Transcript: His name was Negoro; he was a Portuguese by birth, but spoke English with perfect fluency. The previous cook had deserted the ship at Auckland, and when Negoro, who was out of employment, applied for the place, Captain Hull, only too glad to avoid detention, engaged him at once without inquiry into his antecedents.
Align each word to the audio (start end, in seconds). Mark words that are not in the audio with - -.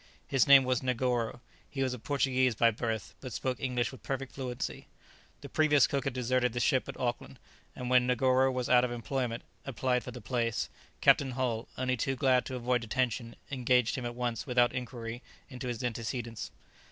His 0.25 0.47
name 0.47 0.63
was 0.63 0.81
Negoro; 0.81 1.41
he 1.69 1.83
was 1.83 1.93
a 1.93 1.99
Portuguese 1.99 2.55
by 2.55 2.71
birth, 2.71 3.13
but 3.21 3.33
spoke 3.33 3.59
English 3.59 3.91
with 3.91 4.01
perfect 4.01 4.33
fluency. 4.33 4.87
The 5.41 5.47
previous 5.49 5.85
cook 5.85 6.05
had 6.05 6.13
deserted 6.13 6.53
the 6.53 6.59
ship 6.59 6.89
at 6.89 6.99
Auckland, 6.99 7.37
and 7.75 7.87
when 7.87 8.07
Negoro, 8.07 8.47
who 8.47 8.53
was 8.55 8.67
out 8.67 8.83
of 8.83 8.89
employment, 8.91 9.43
applied 9.63 10.03
for 10.03 10.09
the 10.09 10.19
place, 10.19 10.69
Captain 11.01 11.33
Hull, 11.33 11.67
only 11.77 11.97
too 11.97 12.15
glad 12.15 12.47
to 12.47 12.55
avoid 12.55 12.81
detention, 12.81 13.35
engaged 13.51 13.93
him 13.95 14.07
at 14.07 14.15
once 14.15 14.47
without 14.47 14.73
inquiry 14.73 15.21
into 15.49 15.67
his 15.67 15.83
antecedents. 15.83 16.49